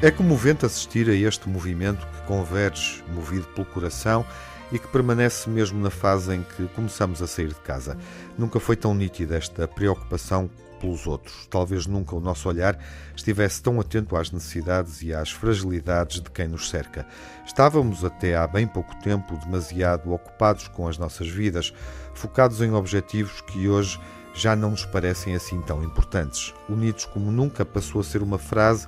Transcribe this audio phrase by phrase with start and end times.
[0.00, 4.24] É comovente assistir a este movimento que converge, movido pelo coração
[4.70, 7.98] e que permanece mesmo na fase em que começamos a sair de casa.
[8.38, 10.48] Nunca foi tão nítida esta preocupação
[10.80, 11.46] pelos outros.
[11.50, 12.78] Talvez nunca o nosso olhar
[13.16, 17.04] estivesse tão atento às necessidades e às fragilidades de quem nos cerca.
[17.44, 21.74] Estávamos até há bem pouco tempo demasiado ocupados com as nossas vidas,
[22.14, 23.98] focados em objetivos que hoje
[24.34, 26.54] já não nos parecem assim tão importantes.
[26.68, 28.86] Unidos como nunca passou a ser uma frase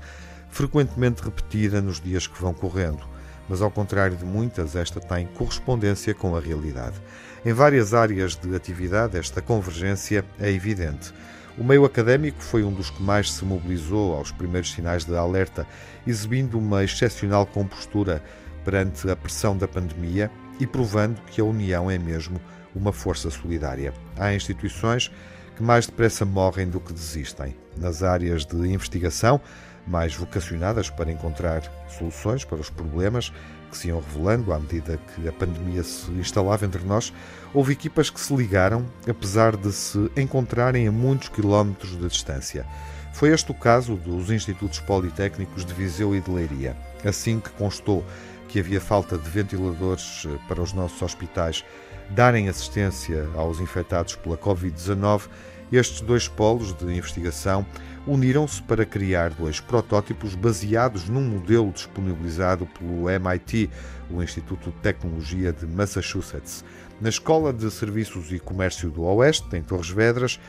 [0.49, 3.03] frequentemente repetida nos dias que vão correndo.
[3.49, 6.97] Mas, ao contrário de muitas, esta tem correspondência com a realidade.
[7.45, 11.13] Em várias áreas de atividade, esta convergência é evidente.
[11.59, 15.67] O meio académico foi um dos que mais se mobilizou aos primeiros sinais de alerta,
[16.07, 18.23] exibindo uma excepcional compostura
[18.65, 20.31] perante a pressão da pandemia
[20.61, 22.41] e provando que a união é mesmo
[22.75, 23.93] uma força solidária.
[24.17, 25.11] Há instituições
[25.57, 27.57] que mais depressa morrem do que desistem.
[27.77, 29.41] Nas áreas de investigação,
[29.87, 33.33] mais vocacionadas para encontrar soluções para os problemas
[33.71, 37.13] que se iam revelando à medida que a pandemia se instalava entre nós,
[37.55, 42.67] houve equipas que se ligaram, apesar de se encontrarem a muitos quilómetros de distância.
[43.13, 46.77] Foi este o caso dos Institutos Politécnicos de Viseu e de Leiria.
[47.05, 48.05] Assim que constou
[48.49, 51.65] que havia falta de ventiladores eh, para os nossos hospitais
[52.11, 55.29] darem assistência aos infectados pela Covid-19,
[55.73, 57.65] estes dois polos de investigação
[58.07, 63.71] uniram-se para criar dois protótipos baseados num modelo disponibilizado pelo MIT,
[64.11, 66.65] o Instituto de Tecnologia de Massachusetts.
[67.01, 70.41] Na Escola de Serviços e Comércio do Oeste, em Torres Vedras,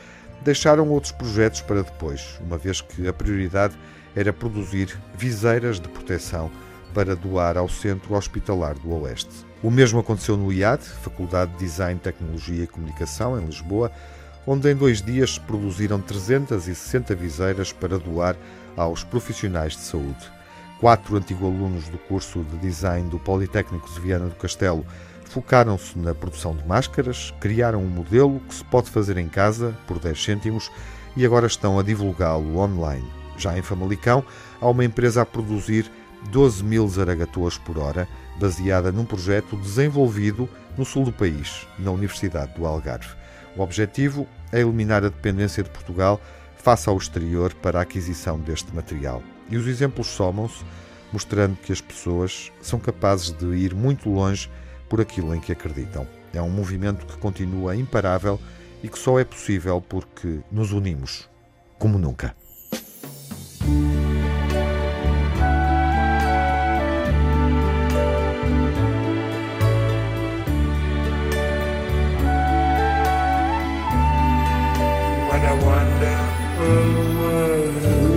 [0.42, 3.78] deixaram outros projetos para depois, uma vez que a prioridade
[4.16, 6.50] era produzir viseiras de proteção
[6.94, 9.46] para doar ao Centro Hospitalar do Oeste.
[9.62, 13.90] O mesmo aconteceu no IAD, Faculdade de Design, Tecnologia e Comunicação, em Lisboa,
[14.46, 18.36] onde em dois dias produziram 360 viseiras para doar
[18.76, 20.30] aos profissionais de saúde.
[20.80, 24.84] Quatro antigos alunos do curso de design do Politécnico de Viana do Castelo
[25.24, 29.98] focaram-se na produção de máscaras, criaram um modelo que se pode fazer em casa por
[29.98, 30.70] 10 cêntimos
[31.16, 33.08] e agora estão a divulgá-lo online.
[33.38, 34.24] Já em Famalicão,
[34.60, 35.90] há uma empresa a produzir
[36.30, 42.54] 12 mil zaragatoas por hora, baseada num projeto desenvolvido no sul do país, na Universidade
[42.54, 43.14] do Algarve.
[43.56, 46.20] O objetivo é eliminar a dependência de Portugal
[46.56, 49.22] face ao exterior para a aquisição deste material.
[49.50, 50.64] E os exemplos somam-se,
[51.12, 54.50] mostrando que as pessoas são capazes de ir muito longe
[54.88, 56.06] por aquilo em que acreditam.
[56.32, 58.40] É um movimento que continua imparável
[58.82, 61.28] e que só é possível porque nos unimos
[61.78, 62.34] como nunca.
[75.44, 76.42] I wonder.
[76.58, 78.11] who was.